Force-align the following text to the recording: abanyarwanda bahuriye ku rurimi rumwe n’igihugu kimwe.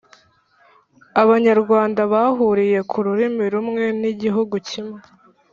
abanyarwanda 1.21 2.01
bahuriye 2.13 2.79
ku 2.89 2.97
rurimi 3.05 3.45
rumwe 3.53 3.83
n’igihugu 4.01 4.55
kimwe. 4.69 4.99